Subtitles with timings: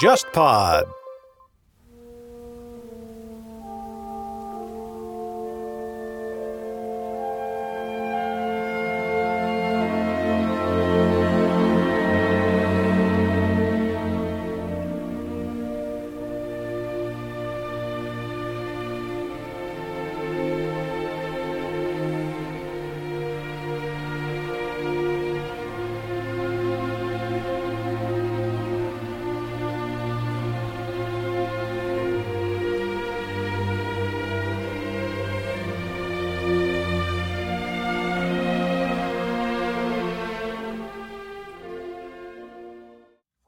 [0.00, 0.99] JustPod。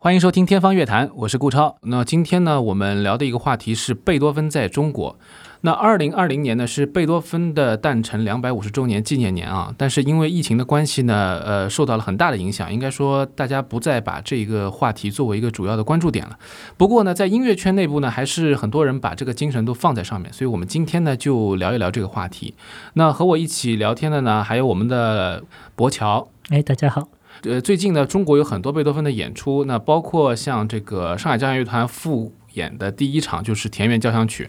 [0.02, 1.76] 欢迎收听《天方乐坛》，我是顾超。
[1.82, 5.16] 那今天呢，我们聊的一个话题是贝多芬在中国。
[5.60, 9.72] 那二零二零年呢，是贝多芬的诞辰两百五十周年纪念年啊。
[9.78, 12.74] 但是因为疫情的关系呢，呃，受到了很大的影响。
[12.74, 16.36] 应该说，大家不再把这个话题作为一个主要的关注点了。
[16.76, 20.32] 不过呢，在音乐圈内部呢，还是很多人把这个精神都放在上面。
[20.32, 22.56] 所以我们今天呢，就聊一聊这个话题。
[22.94, 25.44] 那和我一起聊天的呢，还有我们的
[25.76, 26.26] 博乔。
[26.48, 27.06] 哎，大家好。
[27.44, 34.48] 呃，最近呢，中国有很多贝多芬的演出，那包括像这个上海交响乐团复演的第一场就是田园交响曲，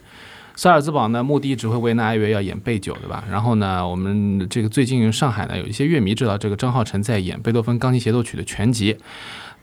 [0.56, 3.24] 萨尔兹堡呢，穆迪指挥维纳爱乐要演贝九，对吧？
[3.32, 8.98] 然后呢，我们这个最近上海呢，有一些乐迷知道这个张浩辰在演贝多芬钢琴协奏曲的全集。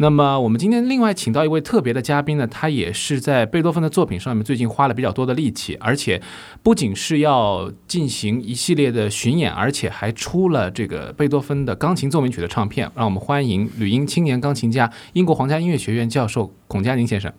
[0.03, 6.23] 那么我们今天另外请到一位特别的嘉宾呢，他也是在贝多芬的作品上面最近花了比较多的力气，而且
[6.62, 12.91] 不仅是要进行一系列的巡演，而且还出了这个贝多芬的钢琴奏鸣曲的唱片。
[12.97, 17.31] 让我们欢迎吕英青年钢琴家、英国皇家音乐学院教授孔佳宁先生。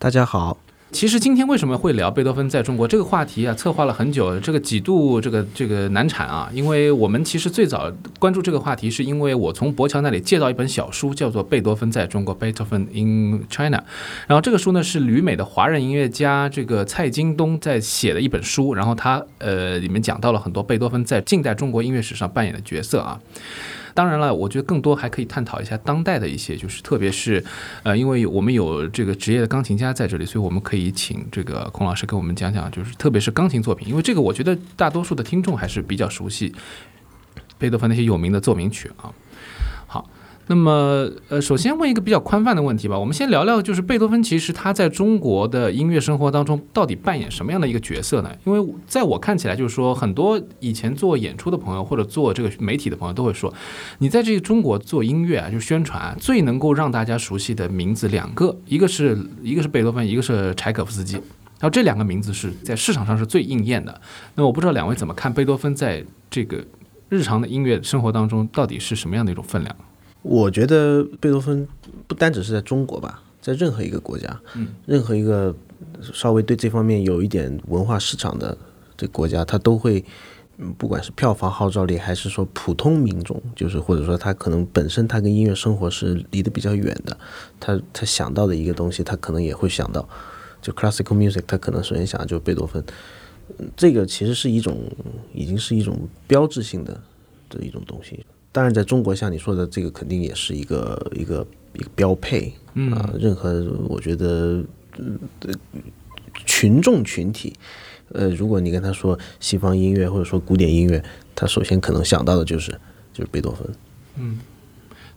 [0.00, 0.58] 大家好。
[0.92, 3.54] 其实今天为什么会聊贝多芬在中国这个话题啊？
[3.54, 6.50] 策划了很久，这个几度这个这个难产啊！
[6.52, 13.82] 因为我们其实最早关注这个话题，是因为我从博乔那里借到一本小书，叫做《贝多芬在中国》（Beethoven in China）。
[14.28, 23.18] 然后这个书呢是旅美的华人音乐家这个蔡京东在写的一本书，然后他呃里面讲到了很多贝多芬在近代中国音乐史上扮演的角色啊。
[23.94, 27.44] 当然了，我觉得更多还可以探讨一下当代的一些，就是特别是，
[27.82, 36.54] 呃，因为我们有这个职业的钢琴家在这里，所以我们可以请这个孔老师给我们讲讲，就是特别是钢琴作品，因为这个我觉得大多数的听众还是比较熟悉
[37.58, 39.12] 贝多芬那些有名的奏鸣曲啊。
[40.48, 42.98] 那么，呃，首先问一个比较宽泛的问题吧。
[42.98, 48.30] 我们先聊聊，就是贝多芬其实他在中国的音乐生活当中到底扮演什么样的一个角色呢？
[48.44, 53.52] 因为在我看起来，就是说很多以前做演出的朋友或者做这个媒体的朋友都会说，
[53.98, 61.14] 你在这个中国做音乐啊，就宣传，最能够让大家熟悉的名字两个，一个是一个是贝多芬，一个是柴可夫斯基。
[61.14, 64.00] 然后这两个名字是在市场上是最应验的。
[64.34, 66.58] 那我不知道两位怎么看贝多芬在这个
[67.08, 69.76] 日常的音乐生活当中到底是什么样的一种分量？
[70.22, 71.66] 我觉得贝多芬
[72.06, 75.54] 不单只是在中国吧，在任何一个国家，嗯，任何一个
[76.00, 78.56] 稍微对这方面有一点文化市场的
[78.96, 80.04] 这国家，他都会，
[80.78, 87.18] 不管是票房号召力，还是说普通民众，就是或者说他可能本身他跟音乐生活是离得比较远的，
[87.58, 90.08] 他他想到的一个东西，他可能也会想到，
[90.60, 92.84] 就 classical music，他可能首先想就是贝多芬，
[93.76, 94.88] 这个其实是一种
[95.34, 97.00] 已经是一种标志性的
[97.48, 98.24] 的一种东西。
[98.52, 102.52] 当然，在中国，像你说的，这个肯定也是一个一个一个标配
[102.94, 103.10] 啊。
[103.18, 104.62] 任何我觉得，
[106.44, 107.54] 群众群体，
[108.10, 111.02] 呃，如果你跟他说西方音乐或者说古典音乐，
[111.34, 112.70] 他首先可能想到的就是
[113.12, 113.66] 就是贝多芬。
[114.16, 114.38] 嗯。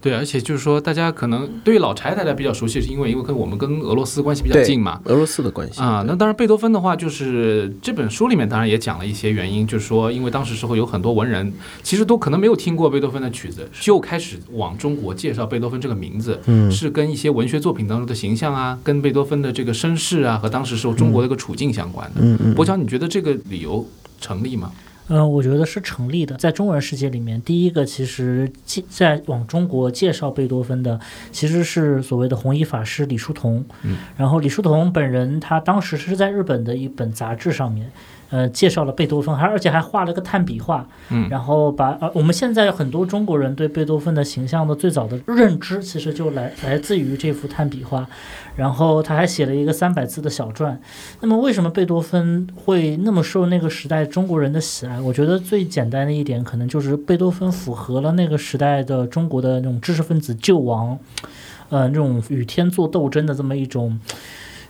[0.05, 6.03] 对，而且就是说，大家可能对于老柴大家比较熟悉，是因为因为跟我们跟俄罗斯关系比较近嘛，俄罗斯的关系啊。
[6.05, 11.51] 那当然，贝多芬的话，就是这本书里面当然也讲了一些原因，就是说，因为当时时候有很多文人
[11.81, 22.21] 其实都可能没有听过贝多芬的曲子，就开始往中国介绍贝多芬这个名字，嗯，是跟一些文学作品当中的形象啊，跟贝多芬的这个身世啊和当时时候中国的一个处境相关的。
[22.21, 23.83] 嗯嗯，博乔，你觉得这个理由
[24.21, 24.71] 成立吗？
[25.07, 26.35] 嗯，我觉得是成立的。
[26.35, 30.99] 在中文世界里面，第一个其实介在往中国介绍贝多芬的，
[31.31, 33.63] 其实是所谓的弘一法师李叔同。
[33.83, 37.91] 嗯，然后李叔同本人他当时是在日本的一本杂志上面。
[38.31, 48.05] 呃，介绍了贝多芬，还而且还画了个炭笔画，嗯，然后把呃，我们现在很多中国人对贝多芬的形象的最早的认知，其实就来来自于这幅炭笔画，
[48.55, 50.81] 然后他还写了一个三百字的小传。
[51.21, 54.94] 那么，为什么贝多芬会那么受那个时代中国人的喜爱？
[55.01, 60.99] 我觉得最简单的一点，可能就是贝多芬符合了那个时代的中国的那种知识分子救亡，
[61.69, 63.99] 呃，那种与天作斗争的这么一种。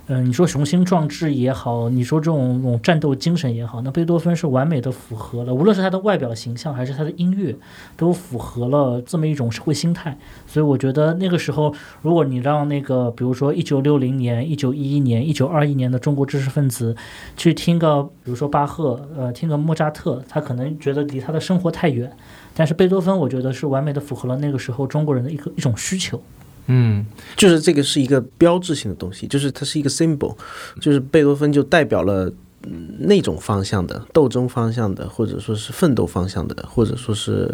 [0.07, 7.56] 嗯、你说雄心壮志也好，你说这种这种战斗精神也好，那贝多芬是完美的符合了，无论是他的外表形象还是他的音乐，
[7.98, 10.16] 都符合了这么一种社会心态。
[10.46, 11.74] 所以我觉得那个时候，
[12.04, 16.96] 如果你让那个比如说一九六零年、一九一一年、一九二一年的中国知识分子
[17.36, 22.12] 去听个，比如说巴赫，呃，听个莫扎特，他可能觉得离他的生活太远。
[22.54, 26.22] 但是贝多芬，我觉得是完美的符合了那个时候中国人的一个一种需求。
[26.67, 30.35] 嗯就是这个是一个标志性的东西，就是它是一个 symbol，
[30.81, 32.25] 就是贝多芬就代表了。
[32.67, 37.47] 嗯那种方向的斗争方向的，或者说是奋斗方向的，或者说是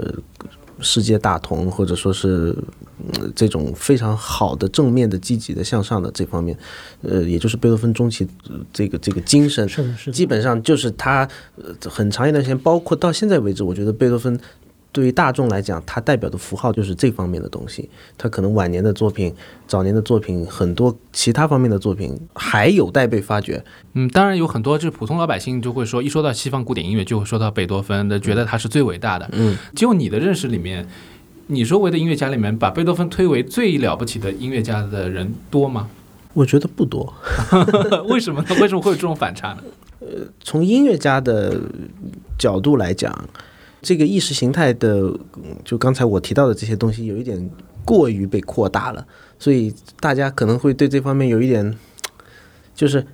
[0.79, 2.55] 世界大同，或者说是、
[2.97, 6.57] 嗯、这种非常好的正面的、积极的、向上的这方面，
[7.01, 10.13] 呃，也就是贝多芬中期呃这个这个精神，是的，是的。
[10.13, 11.27] 基本上就是他
[11.57, 14.39] 呃很长一段时间，包括到现在为止，我觉得贝多芬
[14.91, 17.89] 对于大众来讲，它代表的符号就是这方面的东西。
[18.17, 19.33] 他可能晚年的作品、
[19.65, 23.63] 早年的作品，很多其他方面的作品还有待被发掘。
[23.93, 29.29] 嗯，当然有很多就是普通老百姓就会说，一说到西方古典音乐就会说到贝多芬的，觉得他是最伟大的。
[29.31, 30.85] 嗯，就你的认识里面，
[31.47, 35.89] 你周围的音乐家里面，把贝多芬推为最了不起的音乐家的人多吗？
[36.33, 37.13] 我觉得不多。
[38.07, 38.47] 为什么呢？
[38.61, 39.63] 为什么会有这种反差呢？
[39.99, 40.07] 呃
[40.43, 41.61] 从音乐家的
[42.37, 43.13] 角度来讲，
[43.81, 45.11] 这个意识形态的，
[45.65, 47.49] 就刚才我提到的这些东西，有一点
[47.83, 49.05] 过于被扩大了，
[49.39, 51.75] 所以大家可能会对这方面有一点，
[52.75, 53.05] 就是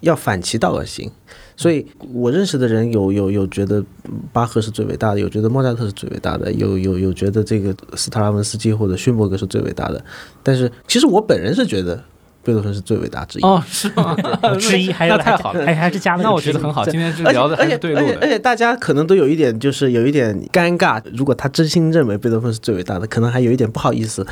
[0.00, 1.10] 要反其道而行。
[1.56, 3.84] 所以我认识的人有有有觉得
[4.32, 10.02] 巴赫是最伟大的，有觉得莫扎特是最伟大的，有有有觉得这个斯特拉文斯基或者勋伯格是最伟大的。
[10.42, 12.02] 但是其实我本人是觉得
[12.42, 13.42] 贝多芬是最伟大之一。
[13.42, 14.16] 哦，是吗？
[14.58, 15.64] 之一还有那太好了。
[15.66, 18.28] 还还是加了那我觉得很好，今天是聊的还而且是对路而且而。
[18.28, 24.26] 且大家可能都有一点就是有一点尴尬，如果他真心认为贝多芬是最伟大的，可能还有一点不好意思。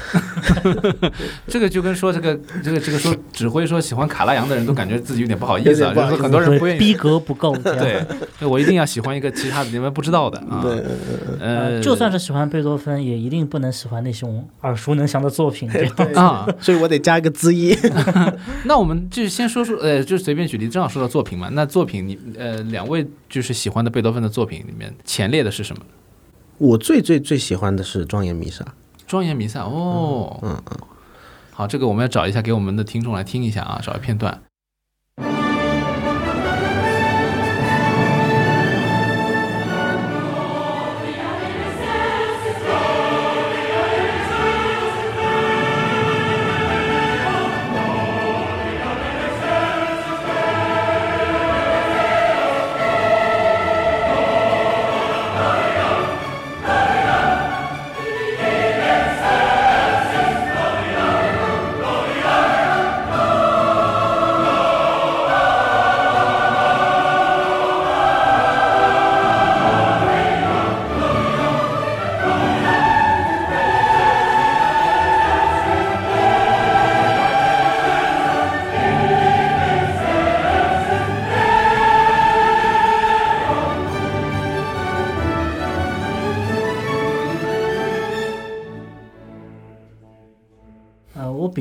[1.48, 5.84] 这个就跟说这个这个这个说指挥说喜欢卡拉扬的人都感觉自己有点不好意思就是
[6.16, 6.78] 很多人不愿意。
[6.78, 8.06] 逼格不够，对，
[8.40, 10.60] 我一定要喜欢一个其他的你们不知道的啊。
[10.62, 10.82] 对，
[11.40, 15.68] 呃，就算是喜欢贝多芬，也一定不能喜欢那种耳熟能详的作品。
[15.70, 17.76] 这样 啊， 所以我得加一个之一。
[18.64, 21.48] 那我们就先说说，呃，就随便举例，正好说到作品嘛。
[21.52, 25.82] 那作品你呃，两位就是喜欢的贝多芬的作品里面，前列的是什么？
[26.58, 28.64] 我最最最喜欢的是《庄严弥撒》。
[29.06, 30.78] 庄严弥撒哦，嗯嗯，
[31.52, 34.42] 好，这个我们要找一下给我们的听众来听一下啊，找一片段。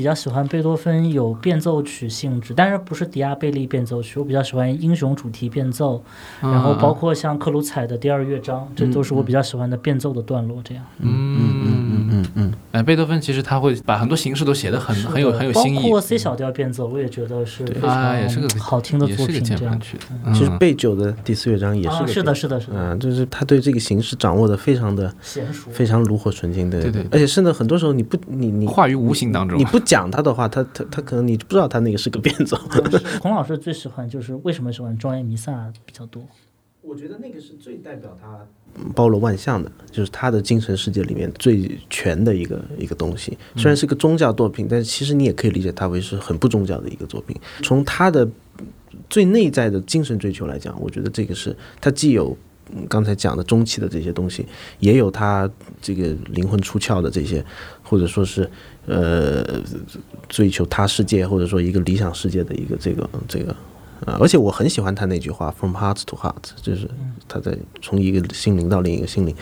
[0.07, 6.01] 较喜欢贝多芬有变奏曲性质，但是不是迪亚贝利变奏曲，我比较喜欢英雄主题变奏，
[6.41, 10.61] 然后包括像克鲁采的第二乐章，这都是我比较喜欢的变奏的段落。
[10.63, 11.46] 这样，嗯嗯
[12.83, 19.43] 贝多芬其实他会把很多形式都写得很很有很有新意包括 C 小调变奏，我也觉得是非啊，也是个常好听的作品。
[19.43, 19.97] 这样键盘，曲。
[20.33, 25.69] 其实嗯贝九的第四乐章也是啊，个是的，是的，是的，嗯，就是他对这个形式掌握的非常的娴熟。
[25.71, 29.65] 非常炉火纯青的，对对而且甚至很多时候你不你你化于无形当中你。
[29.65, 32.57] 不讲他的话，他他他可能你不知道他那个是个变奏。
[33.21, 36.23] 孔老师最喜欢就是为什么喜欢庄严弥撒比较多？
[36.87, 38.45] 我觉得那个是最代表他
[38.95, 43.37] 包罗万象的，就是他的精神世界里面最全的一个一个东西。
[43.55, 47.35] 虽然是个宗教作品，但是其实你也可以理解它为是很不宗教的一个作品。
[47.61, 48.27] 从他的
[49.09, 52.35] 最内在的精神追求来讲，我觉得这个是他既有。
[52.69, 54.45] 嗯刚才讲的中期的这些东西，
[54.81, 55.49] 也有他
[55.81, 57.41] 这个灵魂出窍的这些，
[57.81, 58.49] 或者说是
[58.85, 59.41] 呃
[60.27, 63.55] 追求他世界，或者说一个理想世界的一个这个这个
[64.05, 66.89] 啊，而且我很喜欢他那句话 “from heart to heart”，就是
[67.27, 69.35] 他在从一个心灵到另一个心灵，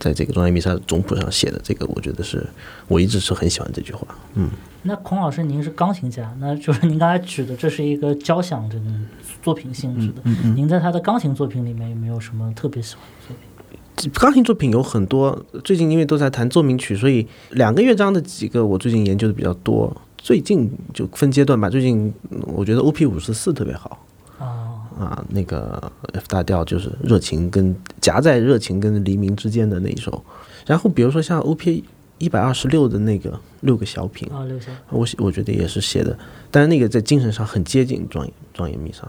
[0.00, 2.44] 在这个庄严弥撒总谱上写的这个，我觉得是
[2.88, 4.06] 我一直是很喜欢这句话。
[4.34, 4.50] 嗯，
[4.82, 9.06] 那孔老师，您是钢琴家，那就是您刚才举的这是一个交响这种
[9.42, 10.22] 作品性质的。
[10.54, 14.10] 您在他的钢琴作品里面有没有什么特别喜欢的作品？
[14.14, 19.96] 钢琴作品有很多，最近因为都在弹奏鸣曲，所以两个乐章的几个我最近研究的比较多。
[20.26, 24.04] 最近就分阶段吧，最近嗯我觉得 OP 五十四特别好。
[24.40, 25.80] 哦，啊，那个
[26.14, 30.24] F 大调就是热情跟夹在热情跟黎明之间的那一首，
[30.66, 31.84] 然后比如说像 OP
[32.18, 36.18] 一百二十六的那个六个小品，啊，六小，我写我觉得也是写的，
[36.50, 39.08] 但是那个在精神上很接近庄严庄严弥撒，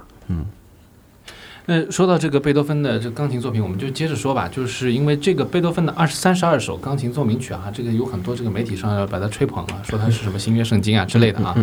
[1.69, 4.47] 那说到这个贝多芬的这个钢琴作品，我们就接着说吧。
[4.47, 11.53] 就是因为这个贝多芬的二十三十二首钢琴奏鸣曲啊，这个有很多这个媒体上要把它吹捧啊，说它是什么新约圣经啊之类的啊。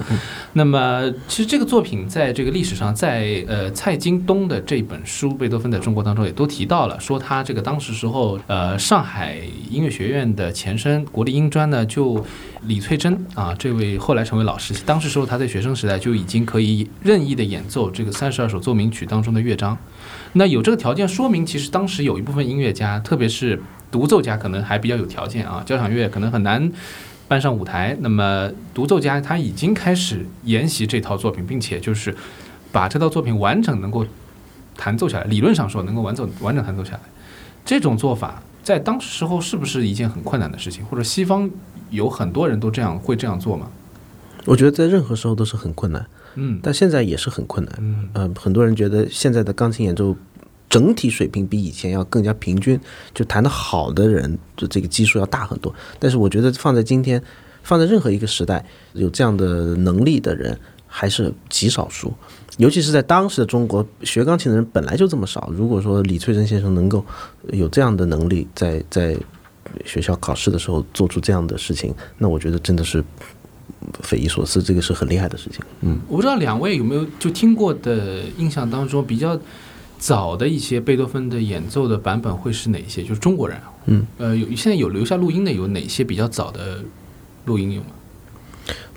[0.52, 9.38] 那么其实这个作品在这个历史上，在呃蔡京东的这本书《贝多芬在中国》当中也都提到了，说他这个当时时候呃上海
[9.70, 12.25] 音乐学院的前身国立音专呢就。
[12.66, 19.76] 李翠珍啊，这位后来成为老师，当时时候他在学生时代就已经可以任意的演奏这个三十二首奏鸣曲当中的乐章。
[20.35, 25.62] 那有这个条件，说明其实当时有一部分音乐家，特别是独奏家，可能还比较有条件啊。
[25.64, 26.73] 交响乐可能很难
[27.29, 32.14] 搬上舞台，那么独奏家他已经开始研习这套作品，并且就是
[32.73, 34.05] 把这套作品完整能够
[34.76, 35.25] 弹奏下来。
[35.25, 37.00] 理论上说能够完整完整弹奏下来，
[37.64, 40.85] 这种做法在当时时候是不是一件很困难的事情？
[40.87, 41.49] 或者西方
[41.91, 43.71] 有很多人都这样会这样做吗？
[44.47, 47.75] 我觉得在任何时候都是很困难，嗯但现在也是很困难。
[47.79, 50.17] 嗯呃，很多人觉得现在的钢琴演奏
[50.69, 52.79] 整体水平比以前要更加平均，
[53.12, 55.73] 就弹得好的人的这个基数要大很多。
[55.99, 57.23] 但是我觉得放在今天，
[57.62, 62.12] 放在任何一个时代，有这样的能力的人还是极少数。
[62.57, 65.50] 尤其是在当时的中国，学钢琴的人本来就这么少。
[65.53, 67.05] 如果说李翠珍先生能够
[67.53, 69.17] 有这样的能力在，在
[69.85, 73.05] 学校考试的时候做出这样的事情，那我觉得真的是
[74.03, 75.61] 匪夷所思，这个是很厉害的事情。
[75.81, 75.99] 嗯。
[76.09, 79.38] 我不知道两位有没有就听过的印象当中比较
[79.99, 83.03] 早的一些贝多芬的演奏的版本会是哪些？
[83.03, 86.83] 就是中国人啊，嗯，呃，有现在有留下录音的有哪些比较早的
[87.47, 87.87] 录音有吗？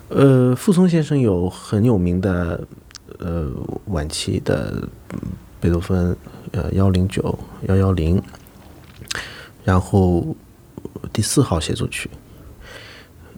[0.09, 2.65] 呃，傅聪先生有很有名的
[3.19, 3.51] 呃
[3.87, 5.19] 晚期的嗯
[5.59, 6.15] 贝多芬
[6.51, 8.21] 呃幺零九幺幺零，
[9.63, 10.35] 然后
[10.93, 12.09] 呃第四号协奏曲。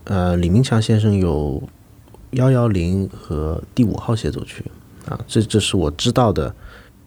[0.10, 1.62] 呃，李明强先生有
[2.32, 4.66] 幺幺零和第五号协奏曲
[5.08, 6.54] 啊，这这是我知道的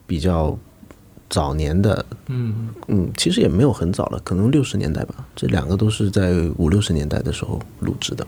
[0.06, 0.56] 比较
[1.28, 5.26] 早年的，嗯，嗯，其实也没有很早了，可能六十年代吧。
[5.34, 8.24] 这两个都是在五六十年代的时候录制的。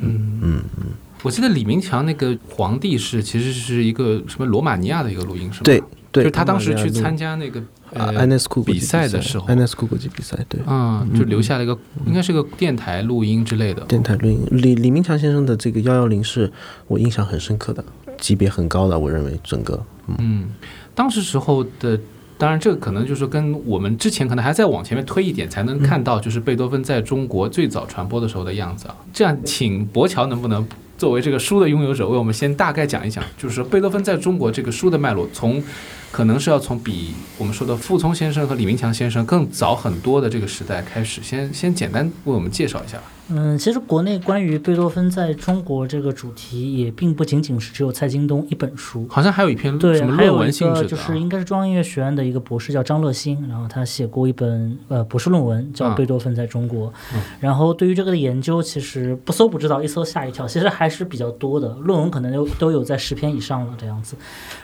[0.00, 0.86] 嗯嗯嗯
[1.22, 5.62] 我记得李明强那个皇帝是其实是一个什么罗马尼亚的一个录音是吗？
[5.64, 7.60] 对，对，就是他当时去参加那个
[7.94, 8.26] 啊，呃
[8.64, 13.82] 比赛的时候安内斯库国际比赛，对，嗯，就留下了一个应该是个电台录音之类的。
[13.82, 14.40] 电台录音。
[14.50, 16.50] 李李明强先生的这个幺幺零是
[16.86, 17.84] 我印象很深刻的，
[18.18, 19.82] 级别很高的，我认为整个
[20.18, 20.48] 嗯，
[20.94, 21.98] 当时时候的，
[22.38, 28.96] 当然这个可能就是跟我们之前可能还在往前面推一点，才能看到就是贝多芬在中国最早传播的时候的样子啊。
[29.12, 30.66] 这样，请博乔能不能
[30.98, 35.62] 作为这个书的拥有者，为我们先大概讲一讲，就是贝多芬在中国这个书的脉络，从
[36.10, 43.04] 可能是要从比我们说的傅聪先生和李明强先生更早很多的这个时代开始，先先简单为我们介绍一下吧。
[43.30, 49.06] 嗯，其实国内关于贝多芬在中国这个主题，也并不仅仅是只有蔡京东一本书。
[49.10, 64.16] 好像还有一篇对，什么还有一论文性质的、就是应该是中央音乐学院的一个博士叫张乐欣，然后他写过一本呃博士论文叫啊《贝多芬在中国》嗯然后对于这个的研究，其实不搜不知道，一搜吓一跳，其实还是比较多的，论文可能都都有在十篇以上了这样子。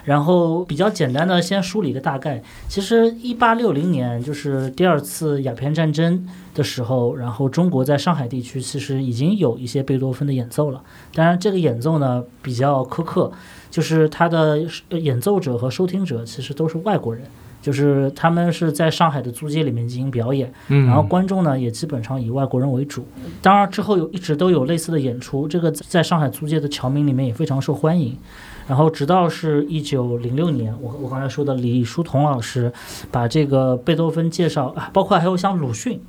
[0.05, 10.83] 然后比较简单的先梳理一个大概，其实一八六零年就是第二次鸦片战争的时候，然后中国在上海地区其实已经有一些贝多芬的演奏了。
[11.15, 13.31] 当然，这个演奏呢比较苛刻，
[13.71, 17.25] 就是他的呃演奏者和收听者其实都是外国人，
[17.63, 23.07] 就是他们是在上海的租界里面进行表演，嗯，然后观众呢也基本上以外国人为主。
[23.41, 28.17] 当然之后有一直都有类似的演出，这个在上海租界的侨民里面也非常受欢迎。
[28.69, 32.73] 然后直到是一九零六年，我我刚才说的李叔同老师
[33.11, 36.01] 把这个贝多芬介绍啊，包括还有像鲁迅。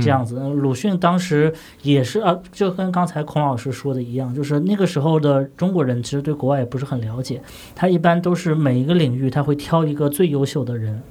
[0.00, 1.52] 这样子，鲁迅当时
[1.82, 7.42] 也是啊，就跟刚才孔老师说的一样，就是那个时候的中国人其实对国外也不是很了解，
[7.74, 11.02] 他一般都是每一个领域他会挑一个最优秀的人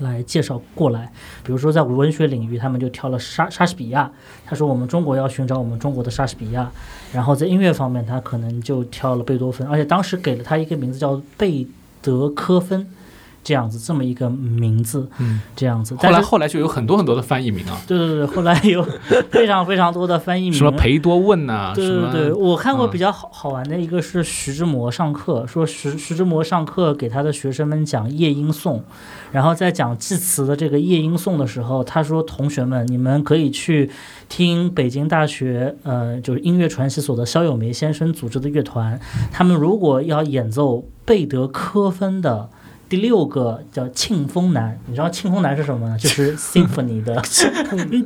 [0.00, 1.12] 来介绍过来，
[1.44, 4.10] 比如说在文学领域，他们就挑了莎莎士比亚，
[4.44, 6.70] 他说我们中国要寻找我们中国的莎士比亚，
[7.12, 11.66] 然后在音乐方面，他可能就挑了贝多芬，而且当时给了他一个名字叫贝
[12.02, 12.86] 德科芬。
[13.46, 15.94] 这样子这么一个名字，嗯，这样子。
[15.94, 18.84] 后来后来就有很多很多的翻译名啊，对对对，后来有
[19.30, 28.82] 非常非常多的翻译名，什么裴多问呐，对对对，我看过嗯比较好好玩的一个是徐志摩上课，说徐徐志摩上课给他的学生们讲夜莺颂，
[29.30, 33.88] 然后在讲祭词的这个夜莺颂的时候，他说同学们，你们可以去
[34.28, 39.00] 听北京大学呃就是音乐传习所的肖友梅先生组织的乐团，
[39.30, 42.50] 他们如果要演奏贝德科芬的。
[42.88, 45.98] 第六个叫庆丰南，你知道庆丰南是什么呢？
[45.98, 47.20] 就是 symphony 的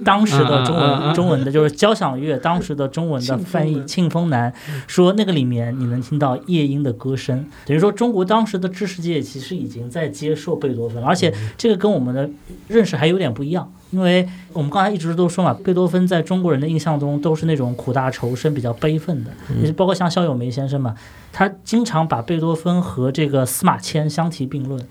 [0.04, 4.52] 当时的中文中文的就是交响乐当时的中文的翻译庆丰南，
[4.86, 12.30] 说那个里面你能听到夜莺的歌声，等于说中国当时的知识界其实已经在接受贝多芬，而且这个跟我们的
[12.68, 19.30] 认识还有点不一样，因为我们刚才一直都说嘛，贝多芬在中国人的印象中都是那种苦大仇深、比较悲愤的，
[19.60, 20.94] 也是包括像肖友梅先生嘛，
[21.32, 24.80] 他经常把贝多芬和这个司马迁相提并论。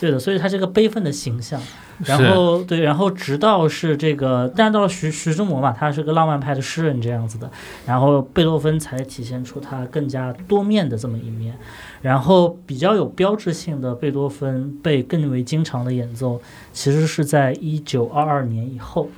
[0.00, 1.60] 对的，所以他是个悲愤的形象，
[2.04, 7.50] 然后对，然后直到是这个，但到了徐徐志摩嘛，他是个浪漫派的诗人这样子的，
[7.84, 11.52] 然后贝多芬才体现出他更加多面的这么一面，
[12.00, 16.40] 然后比较有标志性的贝多芬被更为经常的演奏，
[16.72, 19.08] 其实是在一九二二年以后。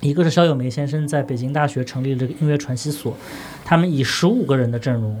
[0.00, 3.14] 一个是肖友梅先生在北京大学成立了这个音乐传习所，
[3.64, 5.16] 他们以十五个人的阵容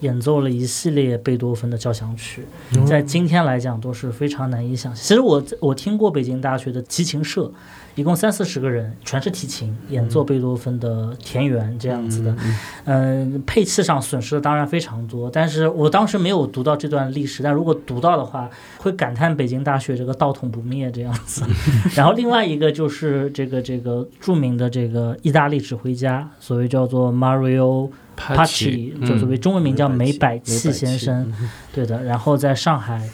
[0.00, 2.44] 演奏了一系列贝多芬的交响曲，
[2.86, 5.02] 在今天来讲都是非常难以想象。
[5.02, 7.50] 其实我我听过北京大学的提琴社，
[7.94, 12.36] 一共三四十个人，全是提琴演奏贝多芬的田园这样子的，
[12.84, 21.42] 嗯，配器上损失的当然非常多，但是我当时没有读到这段历史，但如果读到的话，会感叹北京大学这个道统不灭这样子。
[21.94, 27.90] 然后另外一个就是这个这个著名的这个意大利指挥家，所谓叫做 Mario。
[28.20, 31.32] 帕奇，就所谓中文名叫梅百器先生，
[31.72, 32.04] 对的。
[32.04, 33.08] 然后在上海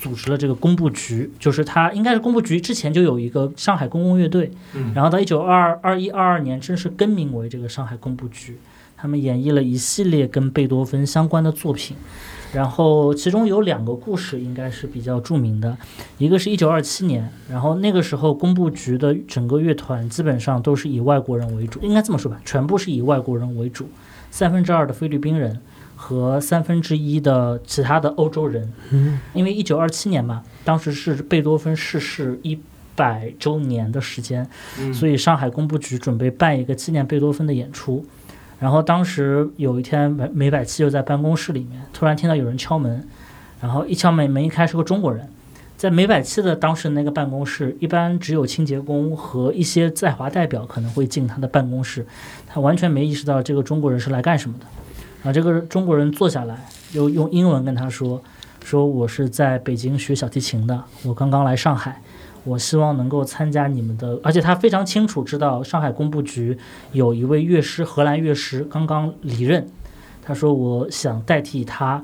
[0.00, 4.50] 组织了这个工部局，就是他应该是工部局之前就有一个上海公共乐队，
[4.94, 8.56] 然后到一九二二一二二年正式更名为这个上海工部局。
[8.98, 11.94] 他们演绎了一系列跟贝多芬相关的作品，
[12.54, 15.76] 然后其中有两个故事应该是比较著名的，
[16.16, 23.86] 一个是一九二七年，然后那个时候工部局的整个乐团基本上都是以外国人为主，应该这么说吧，全部是以外国人为主。
[24.36, 25.58] 三分之二的菲律宾人
[25.96, 32.60] 和三分之一的其他的欧洲人，嗯，因为一九二七年嘛，当时是贝多芬逝世一
[32.94, 34.46] 百周年的时间，
[34.92, 38.04] 所以上海工部局准备办一个纪念贝多芬的演出。
[38.60, 43.08] 然后当时有一天，梅梅百七就在办公室里面，突然听到有人敲门，
[43.62, 45.26] 然后一敲门，门一开是个中国人。
[45.76, 52.06] 在梅百器的当时那个办公室，一般只有清洁工和一些在华代表可能会进他的办公室，
[52.46, 54.64] 他完全没意识到这个中国人是来干什么的。
[55.22, 58.22] 啊这个中国人坐下来，又用英文跟他说
[58.64, 62.00] ：“说我是在北京学小提琴的，我刚刚来上海，
[62.44, 66.56] 我希望能够参加你们的。”而且他非常清楚知道上海工部局
[66.92, 69.68] 有一位乐师，荷兰乐师刚刚离任，
[70.22, 72.02] 他说：“我想代替他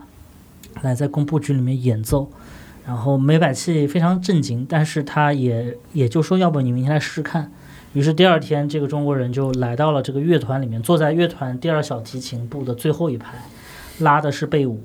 [0.83, 2.31] 来在工部局里面演奏。”
[2.87, 7.53] 然后梅百器非常震惊，但是他也也就说，要不你明天来试试看。
[7.93, 13.35] 于是第二天，这个中国人就来到了这个乐团里面，坐在乐团第二小提琴部的最后一排，
[13.99, 14.83] 拉的是贝五。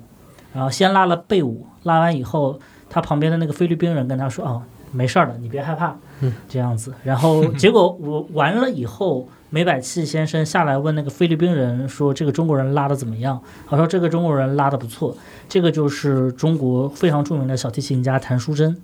[0.54, 2.58] 然后先拉了贝五，拉完以后，
[2.88, 5.96] 他旁边的那个菲律宾人跟他说：“哦，没事儿的，你别害怕。”
[6.48, 6.92] 这样子。
[7.04, 15.16] 然后结果我 完了以后，梅百器先生下来问那个菲律宾人说：“这个中国人拉的怎么样？”他说：“这个中国人拉的不错。”
[15.48, 18.76] 这个就是中国非常著名的小提琴家谭淑珍。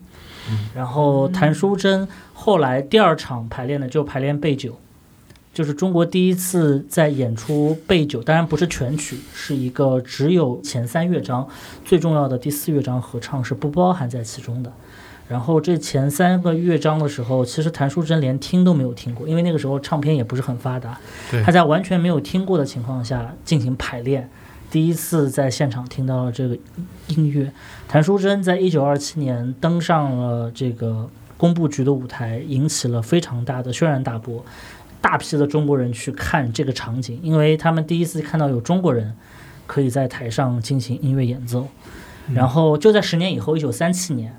[0.74, 4.76] 然后谭淑珍后来第二场排练的，就排练背九，
[5.54, 11.48] 就是中国第一次在演出背九，当然不是全曲，是一个只有前三乐章，
[11.82, 14.70] 最重要的第四乐章合唱是不包含在其中的。
[15.28, 20.98] 然后这前三个乐章的时候，其实谭淑珍连听都没有听过，因为那个时候唱片也不是很发达，
[21.30, 24.28] 对他在完全没有听过的情况下进行排练。
[24.70, 26.58] 第一次在现场听到了这个
[27.08, 27.52] 音乐，
[27.86, 34.44] 谭淑珍在一九二七年登上了这个工部局的舞台，引起了非常大的轩然大波，
[35.00, 39.14] 大批的中国人去看这个场景，因为他们第一次看到有中国人
[39.66, 41.68] 可以在台上进行音乐演奏。
[42.34, 44.34] 然后就在十年以后，一九三七年，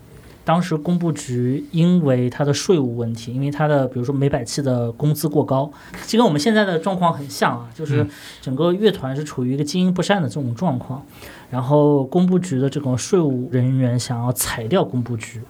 [0.46, 5.70] 当时工部局因为它的税务问题，因为它的比如说梅百器的工资过高，
[6.06, 8.10] 这跟我们现在的状况很像啊，就是嗯
[8.42, 11.04] 整个乐团是处于一个经营不善的这种状况，
[11.50, 15.42] 然后工部局的这种税务人员想要裁掉工部局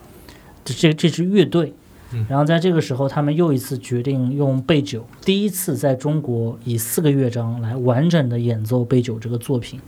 [0.63, 1.73] 这这这支乐队
[2.13, 2.25] 嗯。
[2.29, 9.81] 然后在这个时候，他们又一次决定用贝九，第一次在中国以四个乐章来完整的演奏贝九这个作品，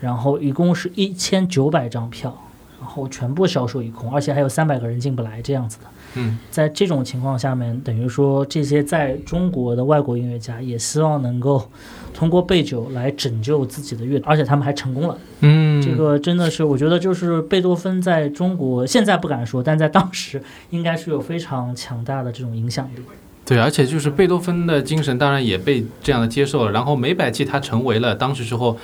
[0.00, 2.36] 然后一共是一千九百张票，
[2.80, 5.84] 然后全部销售一空，而且还有三百个人进不来这样子的。
[6.14, 11.70] 嗯，在这种情况下面，等于说这些在中国的外国音乐家也希望能够
[12.14, 15.18] 通过贝九来拯救自己的乐，而且他们还成功了。
[15.40, 23.02] 嗯，这个真的是，我觉得就是贝多芬在中国现在不敢说，但在当时应该是有非常强大的这种影响力。
[23.44, 26.72] 对，而且就是贝多芬的精神，当然也被这样的接受了。
[26.72, 28.76] 然后梅百器他成为了当时之后，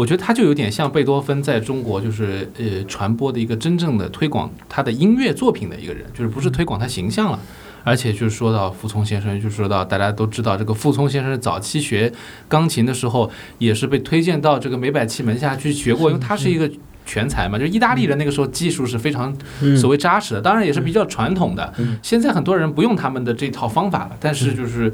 [0.00, 7.38] 我觉得他就有点像贝多芬在中国就是呃传播的一个真正的推广他的音乐作品的一个人，就是不是推广他形象了。
[7.84, 12.10] 而且就是说到傅聪先生，就说到大家都知道，这个傅聪先生早期学
[12.48, 16.70] 钢琴的时候，也是被推荐到这个梅百器门下去学过，因为他是一个
[17.04, 19.36] 全才嘛，就意大利人那个时候技术是非常
[19.78, 21.74] 所谓扎实的，当然也是比较传统的。
[22.02, 24.90] 现在很多人不用他们的这套方法了，但是就是。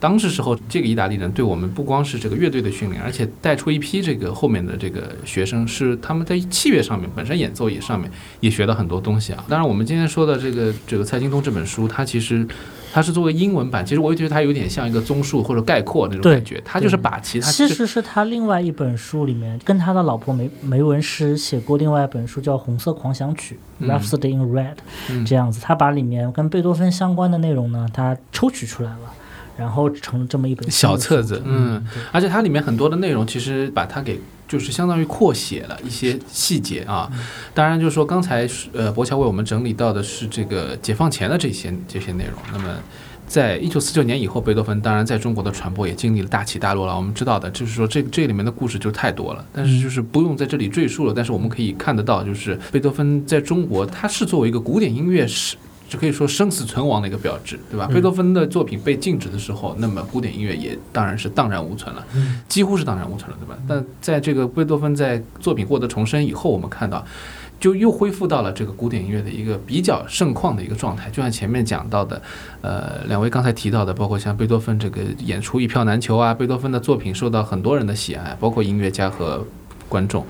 [0.00, 9.44] 当时时候，这个意大利人对我们不光是这个乐队的训练，而且带出一批这个后面的这个学生，是他们在器乐上面本身演奏也上面也学到很多东西啊。
[9.48, 12.46] 当然，我们今天说的这个这个蔡京东这本书，它其实
[12.92, 23.88] 它是作为英文版，其实我也觉得它有点像一个综述或者概括那种感觉，它就是把其他其实是他另外一本书里面跟他的老婆梅梅文诗写过另外一本书叫《红色狂想曲》嗯。
[23.88, 24.76] （Rhapsody in Red），、
[25.10, 25.24] 嗯。
[25.24, 28.98] 这样子，他把里面跟贝多芬相关的内容呢，他抽取出来了，
[29.58, 37.10] 然后成了这么一本小册子，嗯，对而且它里面很多的内容，其实把它给就是相当于扩写了一些细节啊。
[37.52, 42.34] 当然，就是说刚才呃博乔为我们整理到的是这个解放前的这些这些内容。
[42.52, 42.76] 那么，
[43.26, 46.96] 在一九四九年以后，贝多芬当然在中国的传播也经历了大起大落了。
[46.96, 51.12] 我们知道的，就是说这这里面的故事就太多了，但是就是不用在这里赘述了。
[51.14, 55.56] 但是我们可以看得到，就是贝多芬在中国，他是作为一个古典音乐史。
[55.88, 57.86] 就可以说生死存亡的一个标志，对吧？
[57.86, 62.06] 贝多芬的作品被禁止的时候，那么古典音乐也当然是荡然无存了，
[62.46, 63.58] 几乎是荡然无存了，对吧？
[63.66, 67.04] 但在这个贝多芬在作品获得重生以后，我们看到，
[67.58, 71.08] 就又恢复到了这个古典音乐的一个比较盛况的一个状态。
[71.10, 72.20] 就像前面讲到的，
[72.60, 79.44] 呃，两位刚才提到的，包括像贝多芬这个演出一票难求啊，贝多芬的作品受到很多人的喜爱，包括音乐家和
[79.88, 80.24] 观众。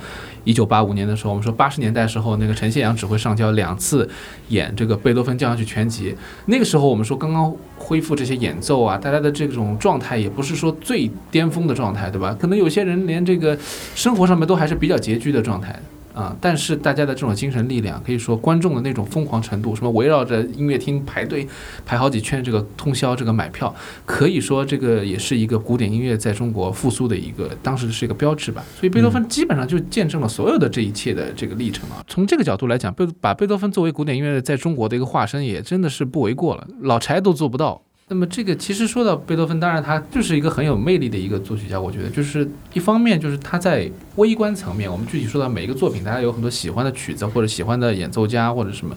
[0.45, 4.09] 一九八五年的时候，我们说八十年代时候，那个陈谢阳指挥上交两次
[4.49, 6.15] 演这个贝多芬交响曲全集。
[6.47, 12.35] 那个时候我们说刚刚恢复这些演奏啊，大家的这种状态也不是说最巅峰的状态，对吧？
[12.41, 13.59] 可能有些人连这个
[13.95, 15.79] 生活上面都还是比较拮据的状态。
[16.19, 16.37] 啊！
[16.41, 21.47] 但是大家的这种精神力量，可以说观众的那种疯狂程度，什么围绕着音乐厅排队
[21.87, 23.73] 排好几圈，这个通宵这个买票，
[24.05, 28.65] 可以说这个也是一个古典音乐在中国复苏的一个当时是一个标志吧。
[28.81, 32.03] 所以贝多芬基本上就见证了所有的这一切的这个历程啊。
[32.09, 37.83] 从这个角度来讲，贝把贝多芬作为古典音乐在中国的一个化身，也真的是不为过了，老柴都做不到。
[38.11, 48.97] 那么这个其实说到贝多芬，当然他就是一个很有魅力的一个作曲家，我觉得就是一方面就是他在微观层面，我们具体说到每一个作品，大家有很多喜欢的曲子或者喜欢的演奏家或者什么，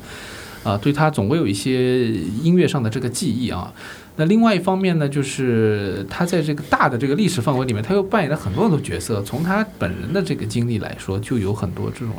[0.63, 2.10] 啊、对他总会有一些
[2.41, 3.74] 音乐上的这个记忆啊。
[4.15, 9.21] 那另外一方面呢，就是他在这个大的这个历史范围里面，他又扮演了很多很多角色。
[9.24, 12.15] 从他本人的这个经历来说，就有很多这种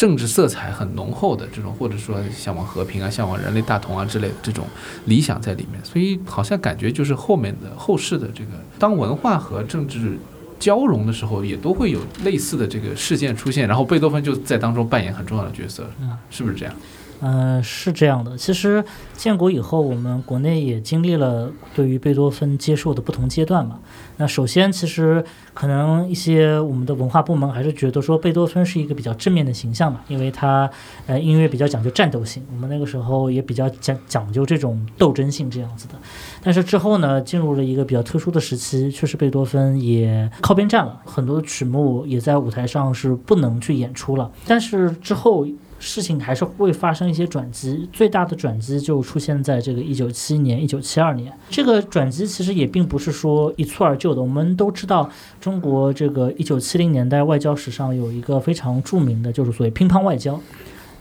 [0.00, 4.64] 政治色彩很浓厚的这种，或者说向往和平啊、向往人类大同啊之类的这种
[5.04, 5.78] 理想在里面。
[5.84, 10.18] 所以好像感觉就是后面的后世的这个，当文化和政治
[10.58, 15.84] 交融的时候，也都会有类似的这个事件出现，然后贝多芬就在当中扮演很重要的角色，
[16.30, 16.74] 是不是这样？
[17.20, 18.36] 嗯是这样的。
[18.36, 23.78] 其实建国以后，我们国内也经历了对于贝多芬接受的不同阶段嘛。
[24.16, 30.70] 那首先，其实可能一些我们的文化部门还是觉得说贝多芬是一个比较正面的形象嘛，因为他
[31.06, 35.94] 呃音乐比较讲究战斗性，我们那个时候也比较讲讲究这种斗争性这样子的。
[36.42, 44.30] 但是之后呢，进入了一个比较特殊的时期，确实贝多芬也靠边站了，很多曲目也在舞台上是不能去演出了。
[44.46, 45.46] 但是之后。
[45.80, 51.32] 事情还是会发生一些转机，最大的转机就出现在这个一九七一年、一九七二年。
[51.48, 54.20] 这个转机其实也并不是说一蹴而就的。
[54.20, 60.38] 我们都知道，中国这个一九七零年代外交史上有一个非常著名的，就是所谓乒乓外交。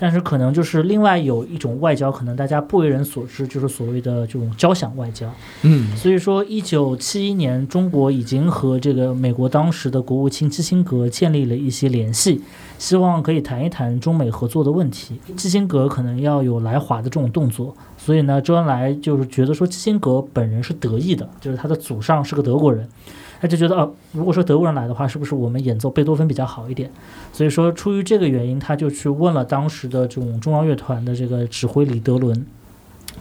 [0.01, 5.29] 但是可能就是另外有一种外交，可能大家不为人所知，就是所谓的这种交响外交。
[5.63, 12.41] 嗯所以说，一九七一年，中国已经和这个美国当时的国务卿基辛格建立了一些联系，
[12.79, 15.19] 希望可以谈一谈中美合作的问题。
[15.35, 22.89] 基辛格可能要有来华的这种动作，所以呢，周恩来就是觉得说基辛格本人是得意的，就是他的祖上是个德国人。
[23.41, 26.91] 他就觉得，哦，如果说德国人来的话，是不是我们演奏贝多芬比较好一点？
[27.31, 32.45] 所以说，出于这个原因，他就去问了当时的这种中央乐团的这个指挥李德伦，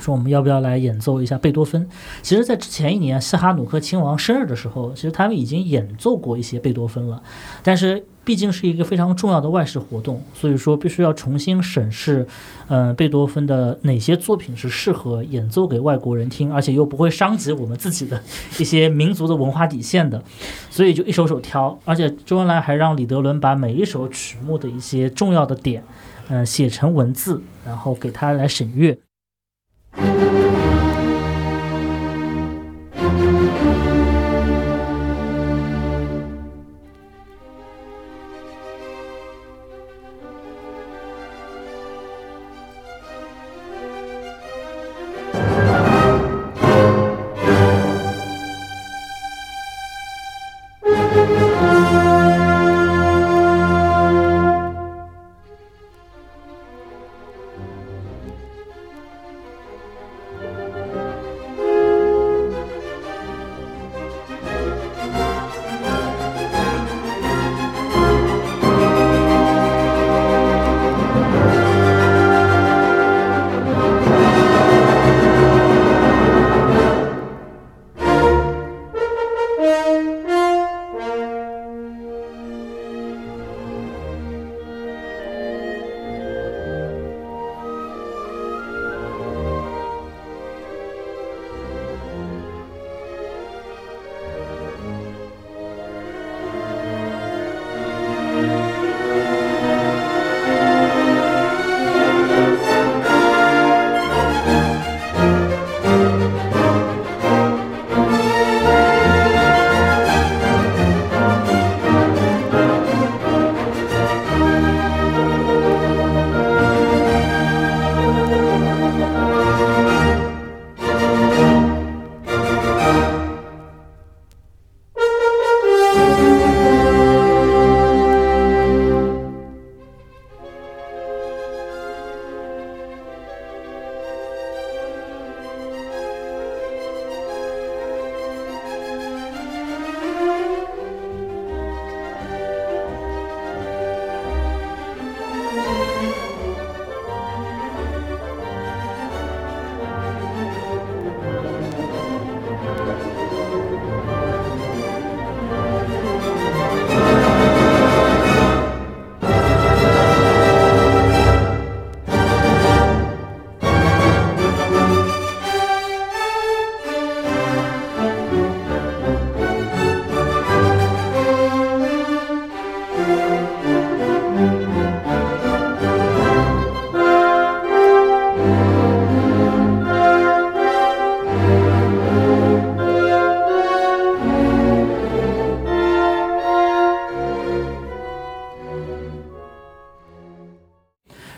[0.00, 1.88] 说我们要不要来演奏一下贝多芬？
[2.22, 7.22] 其实，在之前一年西哈努克亲王生日的时候，其实他们已经演奏过一些贝多芬了，
[7.62, 12.26] 但是毕竟是一个非常重要的外事活动，所以说必须要重新审视，
[12.68, 18.22] 嗯、贝多芬的哪些作品是适合演奏给外国人听，而且又不会伤及我们自己的
[18.58, 20.22] 一些民族的文化底线的，
[20.70, 25.82] 所以就一首首挑，而且周恩来还让李德伦把每一首曲目的一些重要的点，
[26.28, 28.98] 嗯、写成文字，然后给他来审阅。
[29.98, 30.47] Thank you.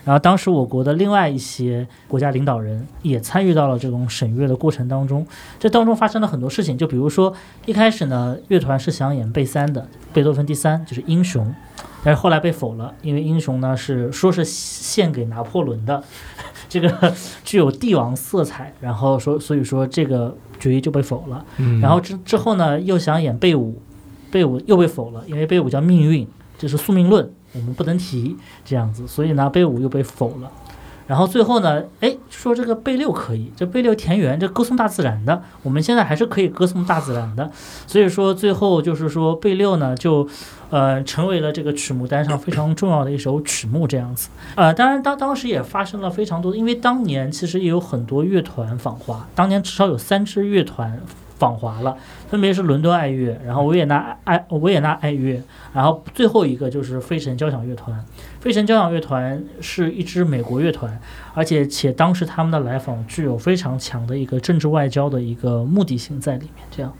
[0.03, 5.25] 然后当时我国的另外一些国家领导人也参与到了这种审阅的过程当中，
[5.59, 7.33] 这当中发生了很多事情，就比如说
[7.65, 11.53] 一开始呢，乐团是想演贝三的，贝多芬第三就是英雄，
[12.03, 16.03] 但是后来被否了，因为英雄呢是说是献给拿破仑的，
[16.67, 21.45] 这个具有帝王色彩，然后说所以说这个决议就被否了。
[21.57, 23.79] 嗯然后之之后呢，又想演贝五，
[24.31, 30.51] 贝五又被否了，因为贝五叫命运，这是宿命论，我们不能提这样子，所以呢，贝五又被否了。
[31.07, 37.51] 然后最后呢，哎，说这个贝六可以，这贝六田园，这歌颂大自然的，我们现在还是可以歌颂大自然的。
[37.85, 40.25] 所以说最后就是说贝六呢，就
[40.69, 44.29] 呃成为了这个曲目单上非常重要的一首曲目这样子。
[44.55, 50.97] 呃，当然当当时也发生了非常多，因为当年其实也有很多乐团访华，当年至少有三支乐团
[51.41, 51.97] 访华了，
[52.29, 55.41] 分别是伦敦爱乐，然后维也纳爱维也纳爱乐，
[55.73, 58.05] 然后最后一个就是费城交响乐团。
[58.39, 60.99] 费城交响乐团是一支美国乐团，
[61.33, 66.63] 而且且当时他们的来访具有非常强的一个政治外交的一个目的性在里面。
[66.69, 66.93] 这样，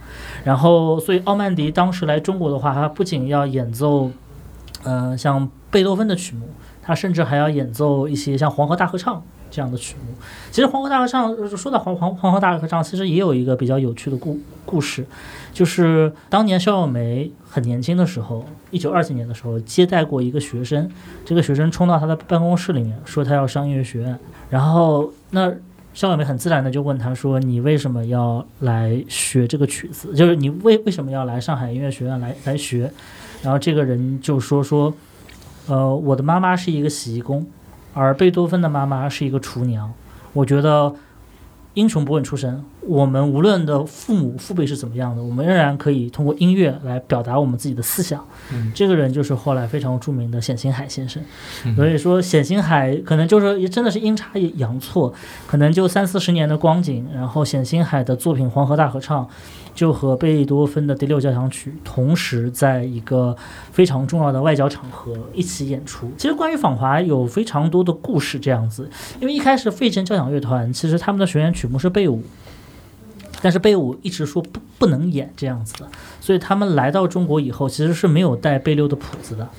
[0.44, 4.10] 然后所以奥曼迪当时来中国的话，他不仅要演奏，
[4.84, 6.50] 呃，像贝多芬的曲目，
[6.82, 10.16] 他甚至还要演奏一些像黄河大合唱这样的曲目。
[10.50, 15.06] 其实黄河大合唱，说到黄黄黄河大合唱，其实也有一个比较有趣的故故事，
[15.54, 20.90] 就是当年肖友梅很年轻的时候，一九二几年的时候，接待过一个学生，
[21.24, 24.18] 这个学生冲到他的办公室里面说他要上音乐学院，
[24.50, 25.54] 然后那。
[25.94, 30.16] 肖友梅很自然的就问他说：“你为什么要来学这个曲子？
[30.16, 32.90] 就是你为为什么要来上海音乐学院来来学？”
[33.44, 34.94] 然后这个人就说：“说，
[35.68, 37.46] 呃，我的妈妈是一个洗衣工，
[37.94, 39.92] 而贝多芬的妈妈是一个厨娘。
[40.34, 40.94] 我觉得
[41.74, 48.26] 英雄不问出身，我们无论的父母父辈是怎么样的，我们仍然可以通过音乐来表达我们自己的思想。
[48.52, 51.22] 嗯这个人就是后来非常著名的冼星海先生。
[51.66, 55.14] 嗯所以说，冼星海可能就是也真的是阴差阳错，
[55.46, 59.24] 可能就三四十年的光景，然后冼星海的作品《黄河大合唱》
[59.76, 63.36] 就和贝多芬的第六交响曲同时在一个
[63.72, 66.12] 非常重要的外交场合一起演出。
[66.18, 68.90] 其实关于访华有非常多的故事，这样子，
[69.20, 72.24] 因为一开始费城交响乐团其实他们的学员曲目是贝舞。
[73.42, 75.88] 但是贝五一直说不不能演这样子的，
[76.20, 79.50] 所以他们来到中国以后，其实是没有带贝六的谱子的。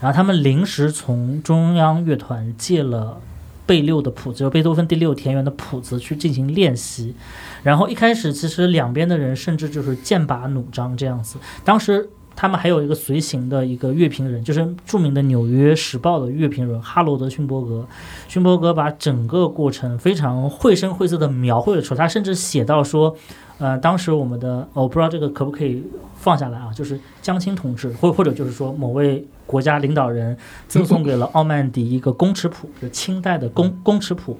[0.00, 3.20] 然后他们临时从中央乐团借了
[3.66, 7.14] 贝六的谱子，就贝多芬第六田园的谱子去进行练习。
[7.62, 11.38] 然后一开始其实两边的人甚至就是剑拔弩张这样子。
[11.64, 17.86] 当时他们还有一个随行的一个乐评人，就是著名的《纽约时报》的乐评人哈罗德·勋伯格。
[18.28, 23.16] 勋伯格把整个过程非常绘声绘色的描绘了出来，他甚至写到说。
[23.58, 25.84] 呃，当时我们的、哦我不知道这个可不可以
[26.16, 34.36] 放下来啊，就是江青同志，或或者就是说某位国家领导人赠送给了奥曼迪一个公尺谱，就清代的公公尺谱。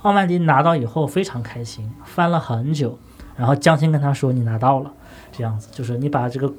[0.00, 2.98] 奥曼迪拿到以后非常开心，翻了很久，
[3.36, 4.90] 然后江青跟他说：“你拿到了。”
[5.36, 6.50] 这样子，就是你把这个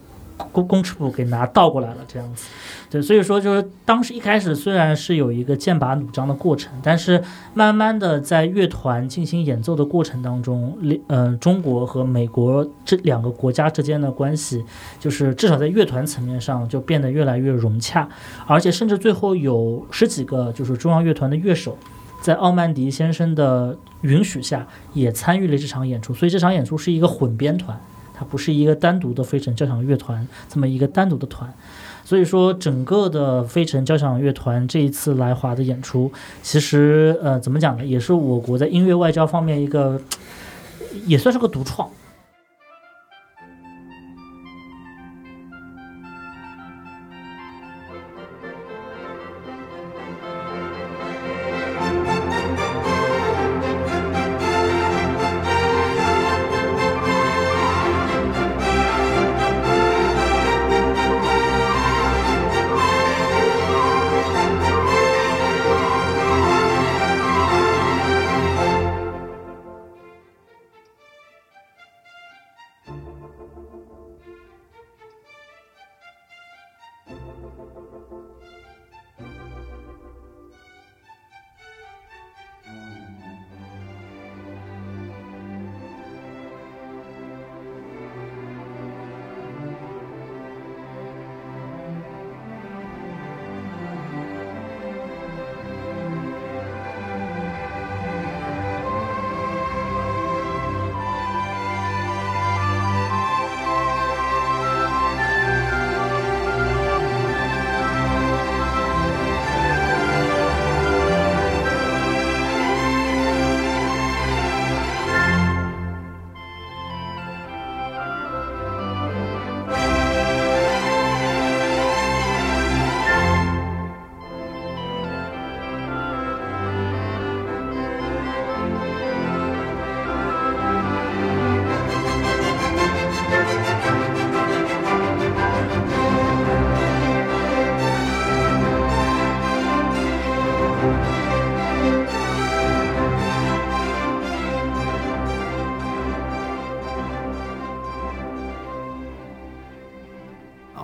[0.51, 2.47] 公公尺谱给拿倒过来了，这样子。
[2.89, 14.63] 对，所以说就是当时一开始虽然是有一个剑拔弩张的过程，但是慢慢的在乐团进行演奏的过程当中，呃，中国和美国这两个国家之间的关系，
[14.99, 18.07] 就是至少在乐团层面上就变得越来越融洽，
[18.45, 21.77] 而且甚至最后有十几个就是中央乐团的乐手。
[22.21, 27.77] 在奥曼迪先生的允许下，也参与了这场演出，所以这场演出是一个混编团，
[28.13, 31.51] 它不是一个单独的飞城交响乐团这么一个单独的团。
[32.05, 39.99] 所以说，整个的飞城交响乐团这一次来华的演出，其实呃，怎么讲呢，也是我国在音乐外交方面一个，
[41.05, 41.89] 也算是个独创。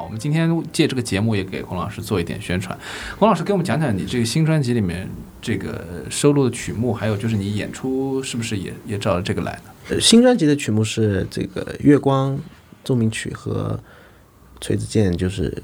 [0.01, 2.77] 我们今天借这个节目也给洪老师做一点宣传。
[3.17, 5.07] 洪老师给我们讲讲你这个新专辑里面
[5.41, 9.99] 这个收录的曲目，还有就是你演出是不是也也照着这个来呢？
[9.99, 12.37] 新专辑的曲目是这个《月光
[12.83, 13.79] 奏鸣曲》和
[14.61, 15.63] 锤子剑，就是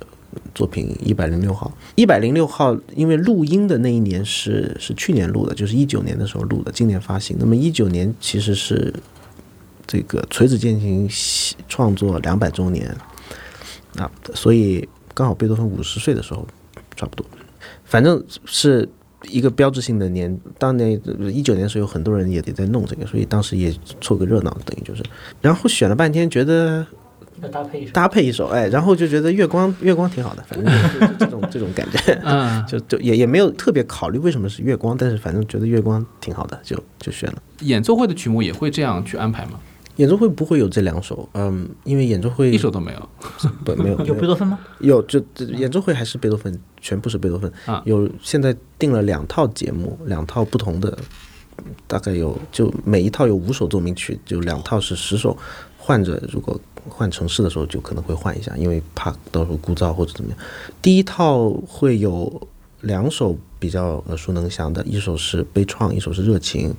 [0.53, 1.71] 作品一百零六号。
[1.95, 7.37] 一百零六号，因为录音的那一年是是去年录的，就是一九年的时候录的，今年发行。
[7.39, 8.93] 那么一九年其实是
[9.85, 11.07] 这个锤子剑琴
[11.67, 12.95] 创作两百周年
[13.97, 16.47] 啊，所以刚好贝多芬五十岁的时候，
[16.95, 17.25] 差不多，
[17.83, 18.87] 反正是。
[19.31, 20.91] 一个标志性的年，当年
[21.33, 25.01] 一九年的时候，有很多人也得在弄这个，所以当时也凑个热闹，等于就是。
[25.41, 26.85] 然后选了半天，觉得
[27.51, 37.41] 搭配一首，搭配一首，哎，然后就觉得月光月光挺好的，反正就就就 这种这种感觉，嗯， 就就也也没有特别考虑为什么是月光，但是反正觉得月光挺好的，就就选了。
[37.61, 39.59] 演奏会的曲目也会这样去安排吗？
[39.97, 43.09] 演奏会不会有这两首，嗯，因为演奏会一首都没有。
[43.63, 44.59] 不没有 有贝多芬吗？
[44.79, 47.51] 有就这演奏会还是贝多芬，全部是贝多芬。
[47.65, 50.97] 啊有现在定了两套节目，两套不同的
[51.87, 55.37] 大概有就每一套有五首奏鸣曲，就两套是十首，
[55.77, 56.59] 换着如果
[56.89, 60.39] 换城市的时候就可能会换一下，因为怕到时候枯燥或者怎么样。
[60.81, 62.47] 第一套会有
[62.81, 66.75] 两首比较耳熟能详的，一首是悲怆，一首是热情。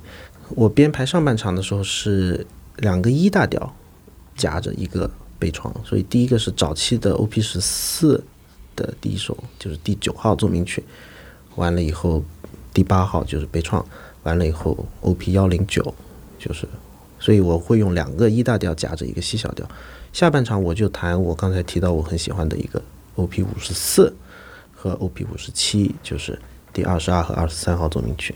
[0.51, 2.45] 我编排上半场的时候是
[2.77, 3.75] 两个一大调
[4.35, 5.09] 夹着一个
[5.39, 7.41] 悲怆，所以第一个是早期的 O.P.
[7.41, 8.23] 十四
[8.75, 10.83] 的第一首，就是第九号奏鸣曲。
[11.55, 12.23] 完了以后，
[12.73, 13.83] 第八号就是悲怆。
[14.23, 15.31] 完了以后，O.P.
[15.31, 15.93] 幺零九
[16.37, 16.67] 就是，
[17.19, 19.67] 所以我会用两个一大调夹着一个 C 小调。
[20.13, 22.81] 下半场我就弹我刚才提到我很喜欢的一个
[23.15, 23.43] O.P.
[23.43, 24.13] 五十四
[24.73, 25.25] 和 O.P.
[25.25, 26.37] 五十七，就是
[26.73, 28.35] 第二十二和二十三号奏鸣曲。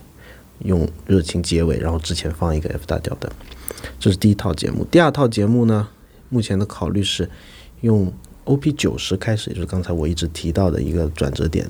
[0.60, 3.32] 用热情结尾，然后之前放一个 F 大调的，
[3.99, 4.86] 这是第一套节目。
[4.91, 5.88] 第二套节目呢，
[6.29, 7.29] 目前的考虑是
[7.82, 8.11] 用
[8.45, 11.69] OP 九十开始，也就是刚才我一直提到的一个转折点。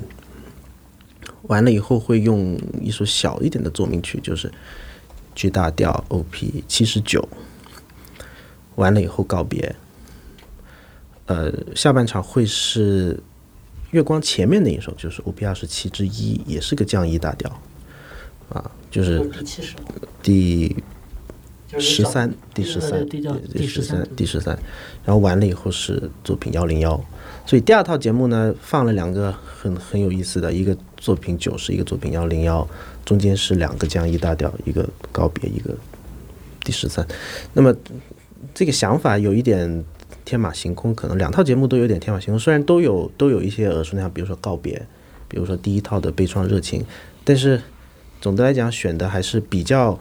[1.44, 4.52] 完了以后会用一首小一点的奏鸣曲，就是
[5.36, 7.28] G 大调 OP 七十九。
[8.76, 9.76] 完了以后告别。
[11.26, 13.22] 呃，下半场会是
[13.92, 17.50] 月光前面那一首，就是 OP 二十七之一，也是个降一大调。
[18.50, 19.32] 啊，就是
[20.22, 20.76] 第
[21.80, 23.22] 十三，第十三，第
[23.66, 24.58] 十三，第十三，
[25.06, 27.00] 然后完了以后是作品幺零幺，
[27.46, 32.68] 所以第二套节目呢放了两个很很有意思的一个作品九十，一个作品幺零幺，
[33.06, 35.76] 中间是两个降一大调，一个告别，一个
[36.64, 37.06] 第十三。
[37.54, 37.76] 那么
[38.54, 39.84] 这个想法有一点
[40.26, 44.86] 天马行空，可能两套节目都有点天马行空，虽然都有都有一些耳熟能详，比如说告别，
[45.28, 46.86] 比如说第一套的悲怆热情，
[47.24, 47.62] 但是。
[48.20, 50.00] 总的来讲，选的还是比较，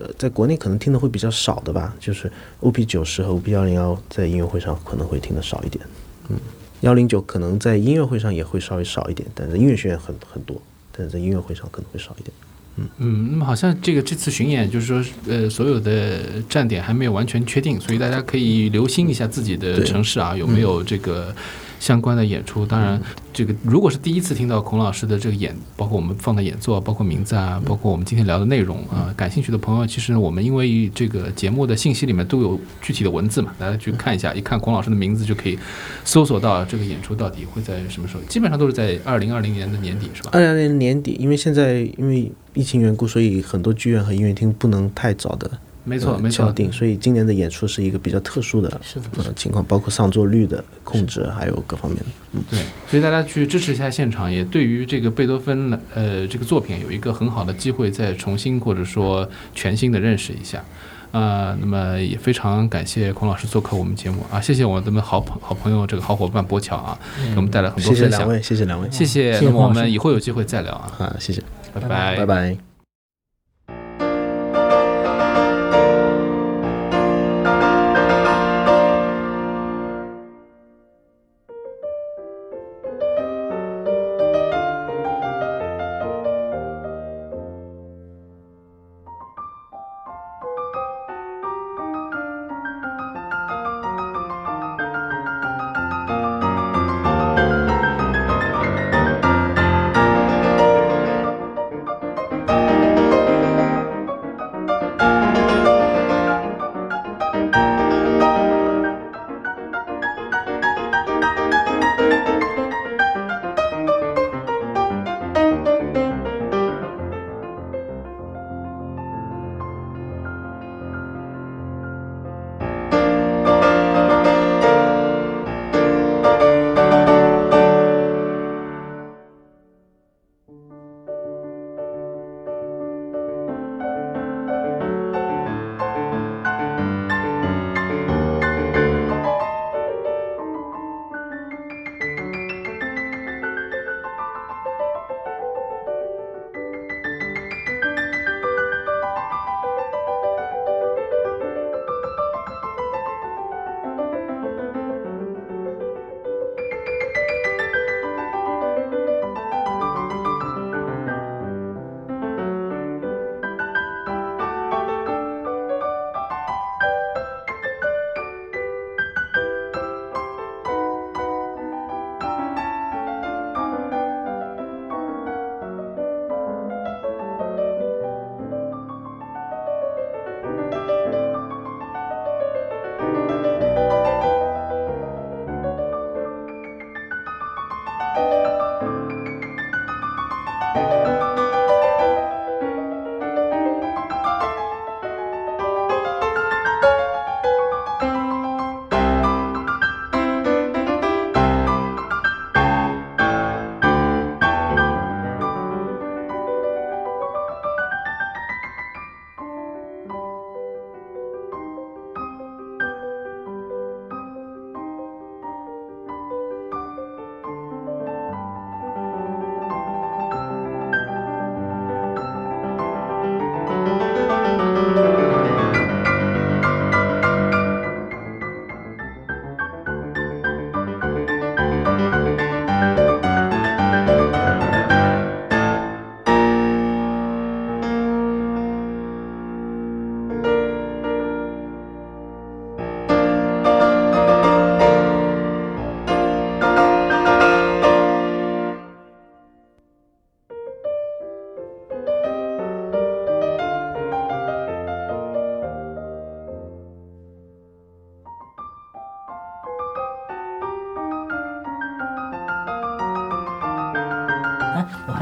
[0.00, 1.94] 呃，在国内可能听的会比较少的吧。
[2.00, 2.30] 就是
[2.60, 5.84] O P 九十和 O P 幺零幺在音乐会上可能会听的少一点，
[6.28, 6.36] 嗯，
[6.80, 12.32] 幺零九可能在音乐会上也会稍微少一点，但是音乐学院很很多，但是在音乐会上可能会少一点，
[12.76, 13.28] 嗯嗯。
[13.32, 21.34] 那么好像这个这次巡演就是说，呃，所有的站点还没有完全确定，所以大家可以留心一下自己的城市啊，有没有这个。
[21.82, 23.02] 相关的演出，当然，
[23.32, 35.58] 这个如果是第一次听到孔老师的这个演，包括我们放的演奏，包括名字啊，包括我们今天聊的内容啊，感兴趣的朋友，其实我们因为这个节目的信息里面都有具体的文字嘛，大家去看一下，一看孔老师的名字就可以
[36.04, 40.30] 搜索到这个演出到底会在什么时候，基本上都是在二零二零年的年底，是吧？
[40.32, 45.50] 二零二零年年底，因为现在因为疫情缘故，所以很多剧院和音乐厅不能太早的。
[45.84, 46.46] 没错，没错。
[46.46, 48.80] 敲定，所以今年的演出是一个比较特殊的
[49.16, 52.06] 呃情况，包括上座率的控制，还有各方面的。
[52.32, 60.64] 嗯，对，所以大家去支持一下现场，也对于这个贝多芬呃这个作品有一个很好的机会，再重新或者说全新的认识一下。
[61.10, 68.10] 啊，那么也非常感谢孔老师做客我们节目啊，谢谢我们好朋好朋友这个好伙伴博乔啊，给我们带来很多分享。
[68.10, 69.38] 谢谢两位，谢谢两位，谢谢。
[69.42, 70.90] 那么我们以后有机会再聊啊。
[70.98, 71.42] 啊，谢谢，
[71.74, 72.71] 拜拜，拜拜。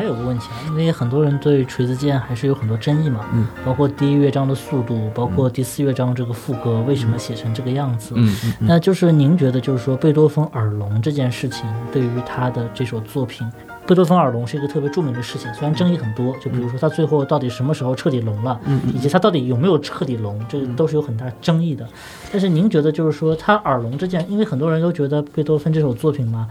[0.00, 13.46] 还有个问题啊，因为很多人对锤子键还是有很多争议嘛，嗯，包括第一乐章的速度，包括第四乐章这个副歌为什么写成这个样子，嗯嗯那就是您觉得，就是说贝多芬耳聋这件事情，对于他的这首作品，
[13.86, 21.86] 贝多芬耳聋是一个特别著名的事情，虽然争议很多，就比如说他最后到底什么时候彻底聋了，嗯以及他到底有没有彻底聋，这个都是有很大争议的。
[22.32, 26.48] 但是您觉得，就是说他耳聋这件，因为很多人都觉得贝多芬这首作品嘛。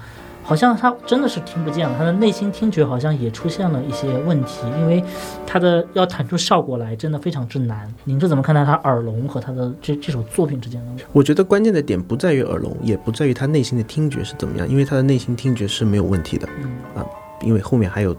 [0.49, 5.03] 好像他真的是听不见了，他的内心听觉好像也出现了一些问题，因为
[5.45, 7.87] 他的要弹出效果来真的非常之难。
[8.03, 11.03] 您是怎么看待他耳聋和他的这这首作品之间的？
[11.11, 17.05] 我觉得关键的点不在于耳聋，也不在于他内心的听觉是怎么样，因为他的内心听觉是没有问题的嗯啊，
[17.43, 18.15] 因为后面还有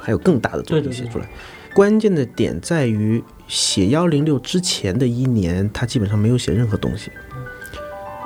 [0.00, 1.28] 还有更大的作品写出来。
[1.74, 7.10] 关键的点在于写幺零六之前的一年，他基本上没有写任何东西，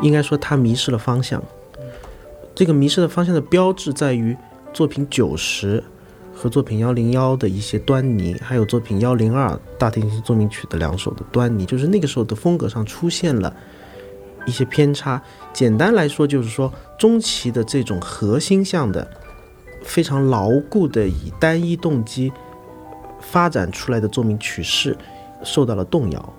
[0.00, 1.42] 应该说他迷失了方向。
[2.62, 4.36] 这个迷失的方向的标志在于
[4.72, 5.82] 作品九十
[6.32, 13.52] 和作品幺零幺的一些端倪，还有作品幺零二大提琴奏鸣曲的两首的端倪，就是那个时候的风格上出现了
[14.46, 15.20] 一些偏差。
[15.52, 19.10] 简单来说，就是说中期的这种核心向的、
[19.82, 22.32] 非常牢固的以单一动机
[23.18, 24.96] 发展出来的奏鸣曲式
[25.42, 26.32] 受到了动摇。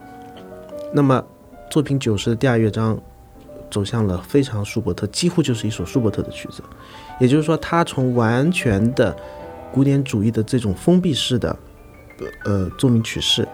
[0.93, 1.21] 那么，
[1.69, 2.97] 作品九十的第二乐章
[3.73, 6.61] 走向了非常舒伯特，几乎就是一首舒伯特的曲子。
[7.19, 9.15] 也就是说，他从完全的
[9.71, 11.57] 古典主义的这种封闭式的
[12.45, 13.47] 呃奏鸣曲式，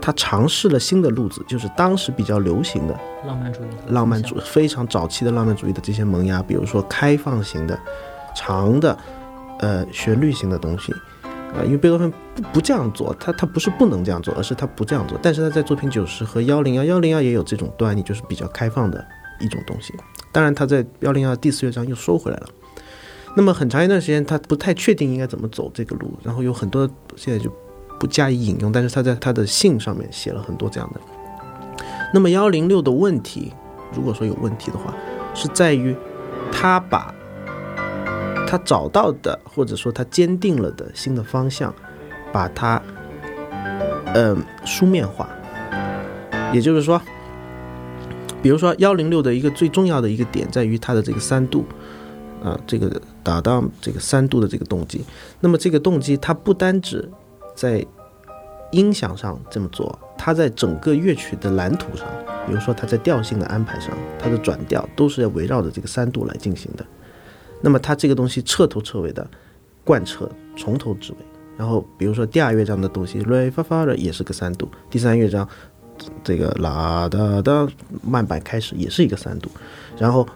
[0.00, 7.76] 他尝试了新的路子，就是当时比较流行的浪漫主义，浪漫主非常早期的浪漫主义的这些萌芽，比如说开放型的、
[8.36, 8.96] 长的、
[9.58, 15.18] 呃旋律型的东西，啊、因为贝多芬不不这样做，他他不是不能这样做，而是他不这样做。
[15.22, 19.04] 但是他在作品九十和幺零幺幺零幺也有这种端倪，就是比较开放的
[19.42, 19.92] 一种东西。
[20.32, 22.46] 当然，他在幺零幺第四乐章又收回来了。
[23.36, 27.50] 那么很长一段时间，他不太确定应该怎么走这个路，然后有很多现在就
[27.98, 31.00] 不加以引用，但是他在他的信上面写了很多这样的。
[32.14, 33.52] 那么幺零六的问题，
[33.94, 34.94] 如果说有问题的话，
[35.34, 35.96] 是在于
[36.50, 37.14] 他把
[38.46, 41.74] 他找到的或者说他坚定了的新的方向，
[42.30, 42.82] 把它
[44.14, 44.36] 嗯、
[44.66, 45.26] 书面化，
[46.52, 47.00] 也就是说，
[48.42, 51.64] 比如说幺零六的一个最重要的一个点在于它的这个三度。
[52.42, 55.04] 啊，这个达到这个三度的这个动机，
[55.38, 57.08] 那么这个动机它不单指
[57.54, 57.86] 在
[58.72, 62.04] 音响上这么做，它在整个乐曲的蓝图上，
[62.44, 66.84] 比如说它在调性的安排上，它的转调都是要围绕着这个三度来进行的。
[67.60, 69.24] 那么它这个东西彻头彻尾的
[69.84, 71.18] 贯彻，从头至尾。
[71.56, 75.48] 然后比如说第二乐章的东西瑞发发的也是个三度，第三乐章
[76.24, 77.66] 这个啦哒哒
[78.02, 79.50] 慢板开始也是一个三度，
[79.98, 80.26] 然后。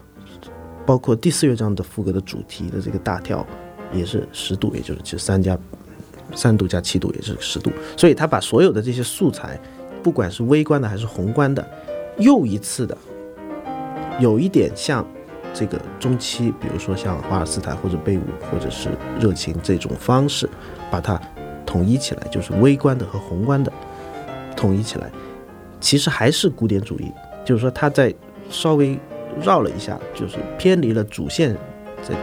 [0.85, 3.45] 包括第四乐章的副歌的主题的这个大调，
[3.91, 5.59] 也是十度，也就是其实三加
[6.33, 9.59] 三度加七度也是十度，所以他把所有的这些素材，
[10.01, 11.67] 不管是微观的还是宏观的，
[12.19, 12.97] 又一次的
[14.17, 15.05] 有一点像
[15.53, 18.89] 这个中期，比如说像华尔斯坦或者贝武或者是
[19.19, 20.49] 热情这种方式，
[20.89, 21.21] 把它
[21.65, 23.69] 统一起来，就是微观的和宏观的
[24.55, 25.11] 统一起来，
[25.79, 27.11] 其实还是古典主义，
[27.45, 28.13] 就是说他在
[28.49, 28.99] 稍微。
[29.43, 31.55] 绕了一下，就是偏离了主线，
[32.01, 32.15] 在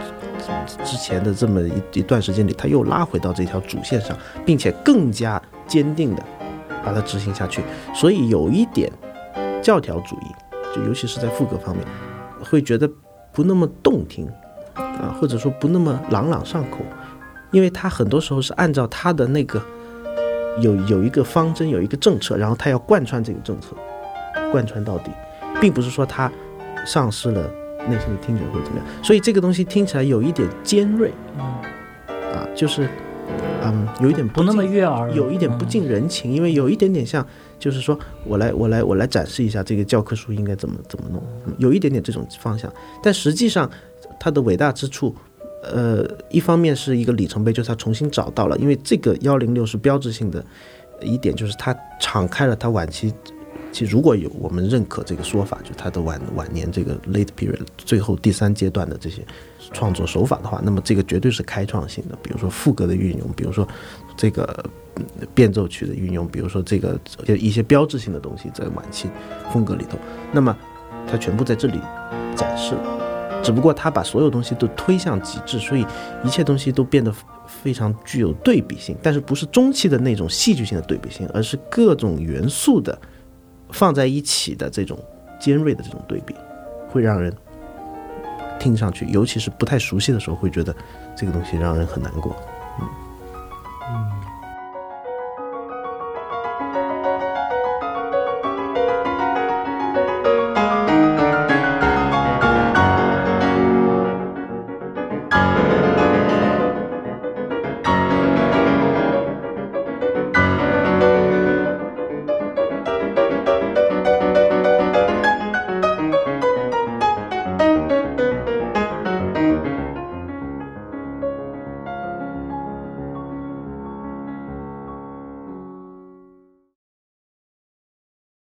[0.83, 6.21] 之前的这么一一段时间里，他又拉回到这条主线上，并且更加坚定的
[6.83, 7.63] 把它执行下去。
[7.93, 8.91] 所以有一点
[9.61, 10.25] 教条主义，
[10.75, 11.85] 就尤其是在副歌方面，
[12.43, 12.85] 会觉得
[13.31, 14.27] 不那么动听
[14.73, 16.79] 啊，或者说不那么朗朗上口，
[17.51, 19.63] 因为他很多时候是按照他的那个
[20.59, 23.75] 有有一个方针，有一个政策，然后他要贯穿这个政策，
[24.51, 25.11] 贯穿到底，
[25.59, 26.31] 并不是说他。
[26.87, 27.41] 丧失了
[27.89, 31.43] 内心的听觉或者怎么样，所以这个东西听起来有一点尖锐，嗯，
[32.31, 32.87] 啊，就是，
[33.63, 37.25] 嗯，有一点不那么悦耳，有一点不近人情，因为有一点点像，
[37.57, 41.23] 就是说我来我来我来展示一下这个教科书应该怎么怎么弄，
[41.57, 43.67] 有一点点这种方向，但实际上
[44.19, 45.15] 它的伟大之处，
[45.73, 50.43] 呃，一方面是一个里程碑，就是他重新找到了，因为这个幺零六是标志性的
[51.01, 53.13] 一点，就是他敞开了他晚期。
[53.71, 59.21] 其实如果有我们认可这个说法，就他的晚晚年这个 late period 最后第三阶段的这些
[59.73, 62.17] 创作手法的话，那么这个绝对是开创性的。
[62.23, 63.67] 比如说副歌的运用，比如说
[64.15, 64.63] 这个
[65.33, 66.97] 变奏曲的运用，比如说这个
[67.27, 69.09] 一些标志性的东西在晚期
[69.51, 69.97] 风格里头，
[70.31, 70.55] 那么
[71.05, 71.77] 它全部在这里
[72.33, 73.04] 展示了。
[73.43, 75.85] 只不过他把所有东西都推向极致，所以
[76.23, 77.13] 一切东西都变得
[77.45, 82.97] 非常具有对比性，但是不是中期的那种戏剧性的对比性，而是各种元素的。
[83.71, 84.97] 放在一起的这种
[85.39, 86.35] 尖锐的这种对比，
[86.87, 87.35] 会让人
[88.59, 90.73] 听上去，尤其是不太熟悉的时候，会觉得
[91.15, 92.33] 这个东西让人很难过。
[92.79, 94.14] 嗯